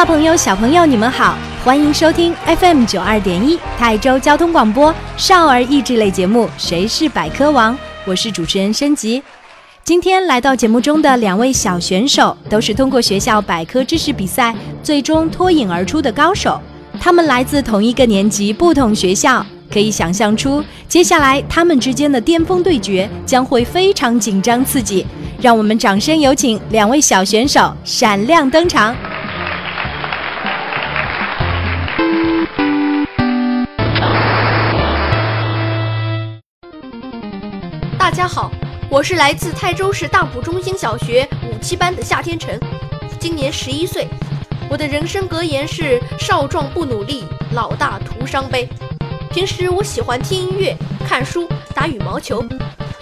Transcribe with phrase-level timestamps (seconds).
[0.00, 7.74] 大朋友、小朋友，你们好，欢迎收听 FM 九二点一泰州交通广播少儿益智类节目《谁是百科王》，
[8.06, 9.22] 我是主持人申吉。
[9.84, 16.58] 今天来到节目中的两位小选手，都是通过学校百科知识比赛最终脱颖而出的高手。
[16.98, 25.06] 他们来自同一个年级，不同学校，可以想象出接下来他们之间的巅峰对决将会非常紧张刺激。
[25.42, 28.96] 让我们掌声有请两位小选手闪亮登场。
[38.20, 38.52] 大家好，
[38.90, 42.54] 我是来自泰州市大埔中心小学五七班的夏天成，
[43.18, 44.06] 今年十一岁。
[44.68, 48.68] 我的人生格言是“少壮不努力，老大徒伤悲”。
[49.32, 50.76] 平时我喜欢听音乐、
[51.08, 52.44] 看书、打羽毛球，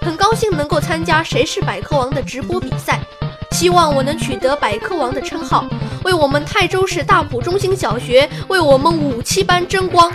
[0.00, 2.98] 很高兴能够参加《谁是百科王》的直播比赛，
[3.50, 5.66] 希望我能取得百科王的称号，
[6.04, 10.10] 为我们泰州市大埔中心小学，为我们五七班争光。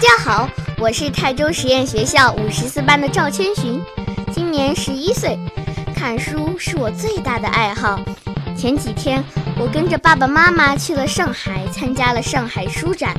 [0.00, 3.78] 大家好，我是泰州实验学校五十四班的赵千寻，
[4.32, 5.38] 今年十一岁。
[5.94, 8.00] 看书是我最大的爱好。
[8.56, 9.22] 前几天
[9.58, 13.14] 我跟着爸爸妈妈去了上海，参加了上海书展，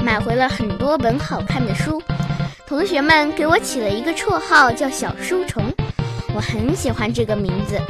[0.00, 2.02] 买回了很多本好看的书。
[2.66, 5.62] 同学们给我起了一个绰号叫“小书虫”，
[6.34, 7.80] 我很喜欢这个名字。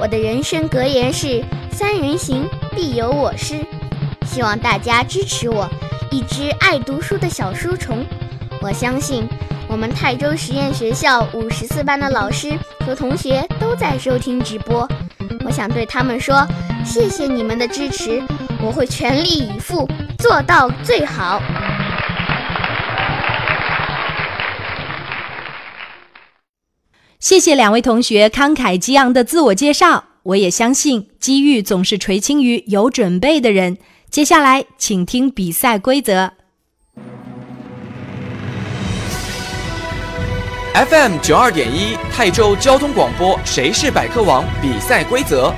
[0.00, 1.42] 我的人生格言是
[1.74, 3.56] “三人行，必有我师”，
[4.24, 5.68] 希望大家支持我。
[6.10, 8.04] 一只爱读书的小书虫，
[8.62, 9.28] 我相信
[9.68, 14.88] 我们泰州实验学校五十四班的老师和同学都在收听直播。
[15.44, 16.46] 我想对他们说，
[16.82, 18.22] 谢谢你们的支持，
[18.62, 19.86] 我会全力以赴
[20.18, 21.42] 做到最好。
[27.20, 33.76] 谢谢两位同学慷慨激昂的自我介绍，我也相信机遇总是垂青于有准备的人。
[34.10, 36.32] 接下来，请听比赛规则。
[40.72, 45.52] FM 九二点一泰州交通广播《谁是百科王》比赛规则：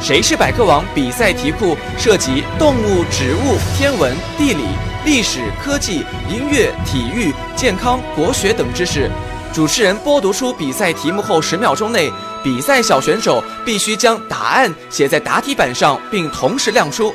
[0.00, 4.64] 谁是百科王比赛题库涉及动物、植物、天文、地理、
[5.04, 9.08] 历史、科技、音乐、体育、健康、国学等知识。
[9.52, 12.10] 主持人播读出比赛题目后，十秒钟内，
[12.42, 17.14] 比赛小选手必须将答案写在答题板上，并同时亮出。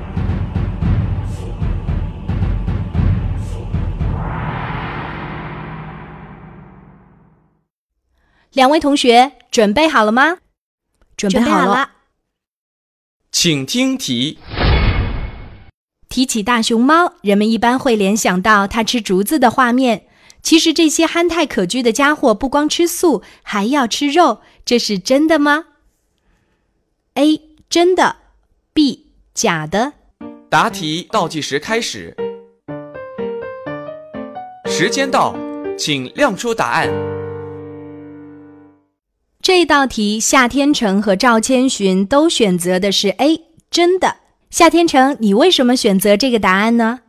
[8.53, 10.39] 两位同学准备好了吗？
[11.15, 11.91] 准备好了。
[13.31, 14.39] 请听题。
[16.09, 20.07] 提起大熊猫，人们一般会联想到它吃竹子的画面。
[20.43, 25.67] 其实这些憨态可掬的家伙不光吃素，还要吃肉，这是真的吗
[27.13, 27.41] ？A.
[27.69, 28.17] 真的。
[28.73, 29.11] B.
[29.33, 29.93] 假的。
[30.49, 32.17] 答题倒计时开始。
[34.65, 35.35] 时间到，
[35.77, 36.89] 请亮出答案。
[39.53, 44.15] 这道题，夏天成和赵千寻都选择的是 A，真的。
[44.49, 47.01] 夏天成，你为什么选择这个答案呢？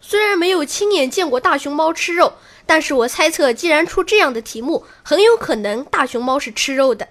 [0.00, 2.32] 虽然没有亲眼见过大熊猫吃肉，
[2.66, 7.06] 但是我猜测，既然出这样的题目，很有可能大熊猫是吃肉的。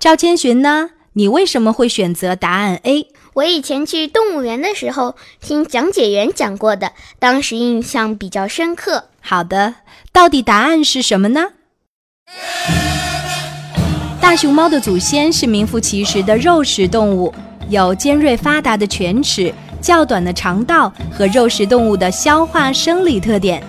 [0.00, 0.90] 赵千寻呢？
[1.12, 3.06] 你为什么会选择答案 A？
[3.34, 9.10] 我以前去动物园的时候听讲解员讲过的，当时印象比较深刻。
[9.20, 9.76] 好的，
[10.12, 11.52] 到底答案是什么呢？
[14.30, 17.34] 大熊猫的祖先是名副其实的肉食动物，
[17.68, 23.60] 有尖锐发达的犬齿、较短的肠道和肉食动物的消化生理特点。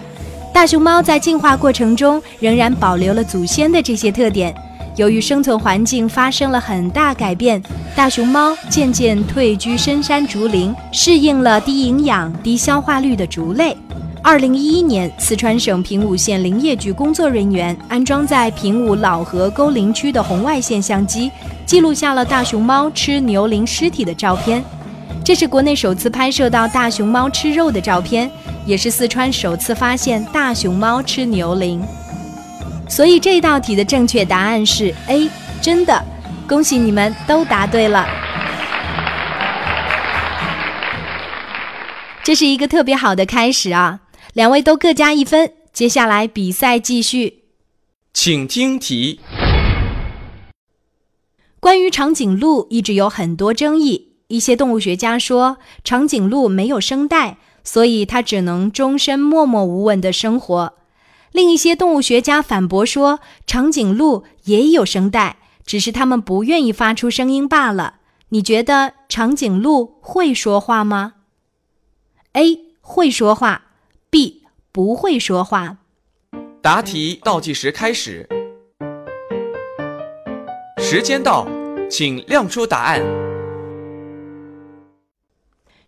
[0.53, 4.53] 大熊猫在进化过程中仍然保留了祖先的这些特点。
[4.97, 7.59] 由于生存环境发生了很大改变，
[7.95, 13.75] 大熊猫渐渐退居深山竹林，适应了低营养、低消化率的竹类。
[14.23, 21.31] 二零一一年，四川省平武县林业局工作人员安装在平武老河沟林区的红外线相机，
[21.65, 24.63] 记录下了大熊猫吃牛羚尸体的照片。
[25.25, 28.29] 这是国内首次拍摄到大熊猫吃肉的照片，
[28.63, 31.81] 也是四川首次发现大熊猫吃牛羚。
[32.87, 35.27] 所以这道题的正确答案是 A，
[35.59, 35.99] 真的，
[36.47, 38.07] 恭喜你们都答对了。
[42.23, 44.00] 这是一个特别好的开始啊！
[44.33, 47.43] 两位都各加一分，接下来比赛继续。
[48.13, 49.19] 请听题：
[51.59, 54.13] 关于长颈鹿一直有很多争议。
[54.29, 60.75] 一些动物学家说，长颈鹿没有声带，所以它只能终身默默无闻的生活。
[61.33, 67.95] 另一些动物学家反驳说，长颈鹿也有声带，只是它们不愿意发出声音罢了。
[68.29, 71.15] 你觉得长颈鹿会说话吗
[72.31, 73.63] ？A 会说话。
[74.11, 74.43] B
[74.73, 75.77] 不会说话。
[76.61, 78.27] 答题倒计时开始，
[80.79, 81.47] 时间到，
[81.89, 83.01] 请亮出答案。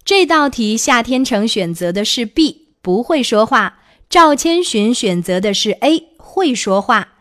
[0.05, 3.79] 这道题夏天成选择的是 B 不会说话，
[4.09, 7.15] 赵千寻选择的是 A 会说话。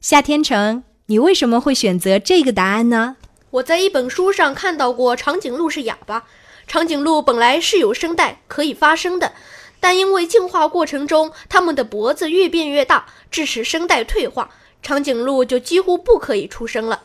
[0.00, 3.16] 夏天成，你为什么会选择这个答案呢？
[3.50, 6.26] 我在一本书上看到过，长颈鹿是哑巴。
[6.68, 9.32] 长颈鹿本来是有声带，可以发声的。
[9.80, 14.50] 但因为进化过程中，它们的脖子越变越大，致使声带退化，
[14.82, 17.02] 长颈鹿就几乎不可以出声了。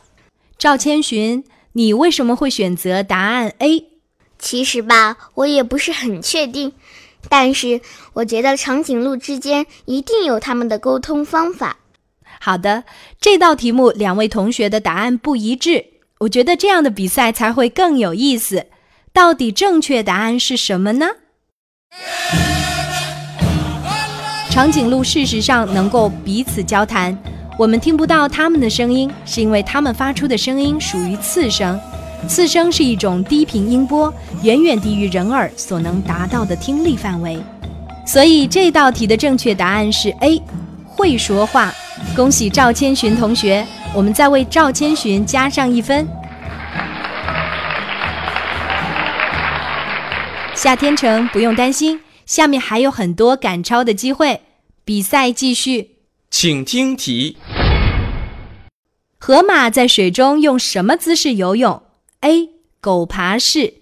[0.58, 3.86] 赵千寻，你为什么会选择答案 A？
[4.38, 6.72] 其实吧，我也不是很确定，
[7.28, 7.80] 但是
[8.14, 11.78] 我觉得长颈鹿之间一定有他们的沟通方法。
[12.40, 12.84] 好的，
[13.20, 15.86] 这道题目两位同学的答案不一致，
[16.20, 18.66] 我觉得这样的比赛才会更有意思。
[19.12, 21.06] 到底正确答案是什么呢？
[24.54, 27.18] 长颈鹿事实上能够彼此交谈，
[27.58, 31.76] 我们听不到它们的声音，是因为它们发出的声音属于次声。
[32.28, 34.14] 次声是一种低频音波，
[34.44, 37.36] 远远低于人耳所能达到的听力范围。
[38.06, 40.40] 所以这道题的正确答案是 A，
[40.86, 41.74] 会说话。
[42.14, 46.06] 恭喜赵千寻同学，我们再为赵千寻加上一分。
[50.54, 51.98] 夏天成不用担心。
[52.26, 54.42] 下面还有很多赶超的机会，
[54.84, 55.96] 比赛继续。
[56.30, 57.36] 请听题：
[59.18, 61.82] 河马在水中用什么姿势游泳
[62.20, 62.50] ？A.
[62.80, 63.74] 狗爬式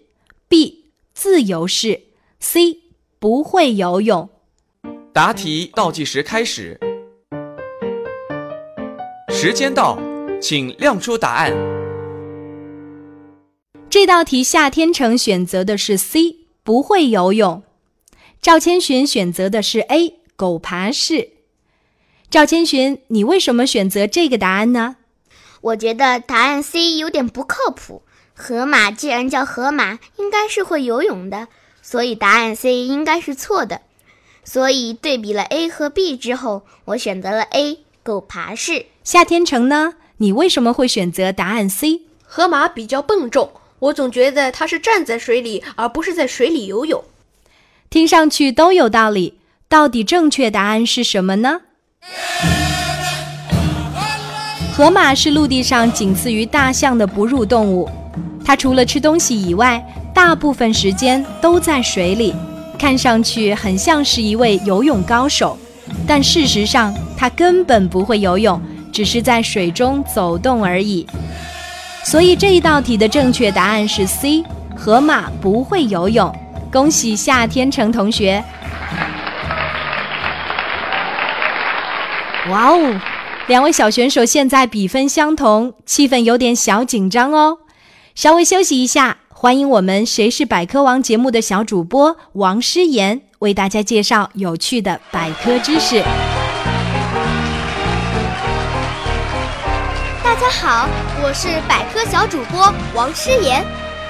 [0.48, 0.92] ，B.
[1.14, 2.02] 自由式
[2.40, 2.78] ，C.
[3.18, 4.28] 不会游泳。
[5.12, 6.78] 答题倒计时开始，
[9.28, 9.98] 时间到，
[10.40, 11.52] 请亮出答案。
[13.90, 17.62] 这道题夏天成选择的是 C，不会游泳。
[18.42, 21.28] 赵千寻选择的是 A 狗爬式。
[22.28, 24.96] 赵千寻，你为什么选择这个答案呢？
[25.60, 28.02] 我觉得答案 C 有点不靠谱。
[28.34, 31.46] 河马既然叫河马，应该是会游泳的，
[31.82, 33.82] 所以答案 C 应该是错的。
[34.42, 38.86] 所以对比了 A 和 B 之后，我选择了 A 狗爬式。
[39.04, 39.94] 夏天成呢？
[40.16, 42.02] 你为什么会选择答案 C？
[42.24, 47.04] 河马比较笨重，我总觉得它是站在水里，而不是在水里游泳。
[47.92, 49.34] 听上去都有道理，
[49.68, 51.60] 到底正确答案是什么呢？
[54.72, 57.86] 河马是陆地上仅次于大象的哺乳动物，
[58.42, 59.84] 它除了吃东西以外，
[60.14, 62.34] 大部分时间都在水里，
[62.78, 65.58] 看上去很像是一位游泳高手，
[66.06, 68.58] 但事实上它根本不会游泳，
[68.90, 71.06] 只是在水中走动而已。
[72.02, 74.42] 所以这一道题的正确答案是 C，
[74.74, 76.34] 河马不会游泳。
[76.72, 78.42] 恭喜夏天成同学。
[82.48, 83.00] 哇哦
[83.46, 87.58] 两位小选手现在比分相同气氛有点小紧张哦。
[88.14, 96.02] 稍微休息一下欢迎我们谁是百科王节目的小主播王诗妍为大家介绍有趣的百科知识。
[100.24, 100.88] 大家好
[101.22, 103.62] 我是百科小主播王诗妍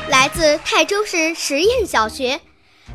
[0.09, 2.39] 来自泰州市实验小学。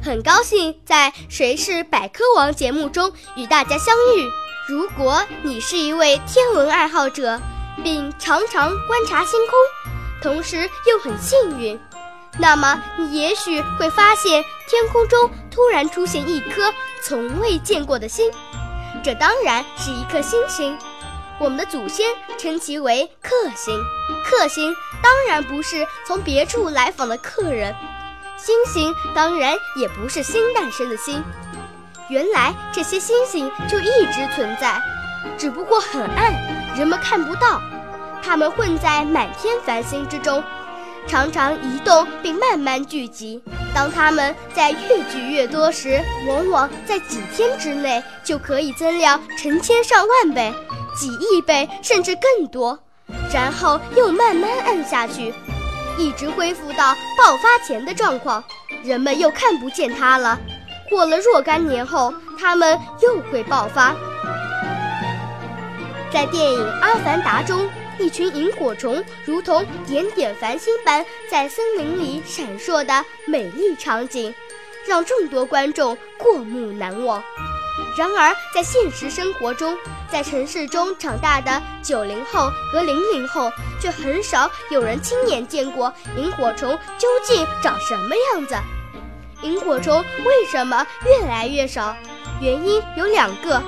[0.08, 4.26] 很高兴在《谁是百科王》节目中与大家相遇。
[4.70, 7.38] 如果你是一位天文爱好者，
[7.84, 9.60] 并常常观察星空，
[10.22, 11.78] 同时又很幸运，
[12.40, 16.74] 那么你也许会发现天空中突然出现一颗
[17.04, 18.32] 从未见过的星，
[19.04, 20.78] 这当然是一颗星星。
[21.38, 23.78] 我们的祖先称其为克星，
[24.24, 24.74] 克星
[25.04, 27.76] 当然不是从别处来访的客人，
[28.38, 31.24] 星星当然也不是新诞生的星。
[32.10, 34.80] 原来这些星星就一直存在，
[35.38, 36.34] 只不过很暗，
[36.78, 37.62] 人们看不到。
[38.24, 40.44] 它们混在满天繁星之中，
[41.08, 43.42] 常常移动并慢慢聚集。
[43.74, 50.54] 当它们在越聚越多时，往往在几天之内就可以增量成千上万倍。
[50.96, 52.80] 几亿倍甚至更多，
[53.32, 55.34] 然后又慢慢暗下去，
[55.98, 58.44] 一直恢复到爆发前的状况，
[58.84, 60.38] 人们又看不见它了。
[60.90, 63.96] 过了若干年后，它们又会爆发。
[66.12, 67.68] 在电影《阿凡达》中，
[68.00, 74.34] 一群萤火虫如同点点繁星般在森林里闪烁的美丽场景，
[74.88, 77.22] 让众多观众过目难忘。
[77.98, 79.76] 然而，在现实生活中，
[80.08, 83.52] 在城市中长大的九零后和零零后，
[83.82, 88.56] 却很少有人亲眼见过萤火虫究竟长什么样子。
[89.42, 91.96] 萤火虫为什么越来越少？
[92.40, 93.60] 原因有两个，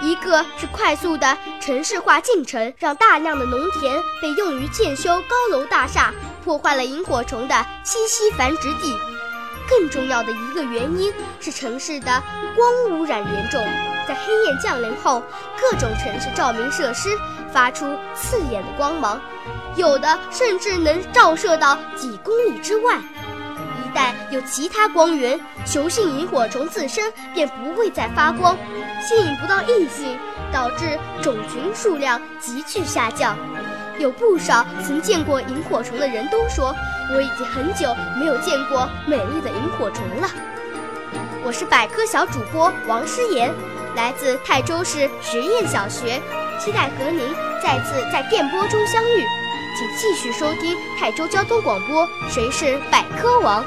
[0.00, 8.96] 一个是快速的城市化进程，让大量的农田被用于建修高楼大厦，破坏了萤火虫的栖息繁殖地。
[9.78, 11.10] 更重要的一个原因
[11.40, 12.22] 是城市的
[12.54, 13.58] 光污染严重，
[14.06, 15.22] 在黑夜降临后，
[15.58, 17.08] 各种城市照明设施
[17.50, 19.18] 发出刺眼的光芒，
[19.76, 22.98] 有的甚至能照射到几公里之外。
[22.98, 28.54] 一旦有其他光源，雄性萤火虫自身便不会再发光，
[29.00, 30.18] 吸引不到异性，
[30.52, 33.36] 导致种群数量急剧下降。
[33.98, 36.74] 有不少曾见过萤火虫的人都说，
[37.14, 40.28] 我已经很久没有见过美丽的萤火虫了。
[41.44, 43.52] 我是百科小主播王诗妍，
[43.94, 46.20] 来自泰州市实验小学，
[46.58, 47.20] 期待和您
[47.62, 49.26] 再次在电波中相遇。
[49.74, 53.62] 请继续收听泰州交通广播《谁是百科王》。